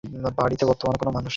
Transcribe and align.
এ 0.03 0.39
বাড়িতে 0.39 0.63
বর্তমানে 0.65 0.97
কোনো 0.97 1.11
মানুষ 1.11 1.23
নেই। 1.23 1.29